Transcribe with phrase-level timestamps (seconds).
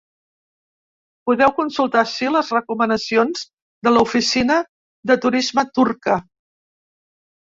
[1.29, 3.43] Podeu consultar ací les recomanacions
[3.87, 4.57] de l’oficina
[5.11, 6.17] de turisme turca.